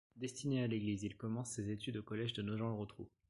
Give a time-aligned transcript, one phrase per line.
[0.15, 3.07] Destiné à l'Église, il commence ses études au collège de Nogent-Le-Rotrou.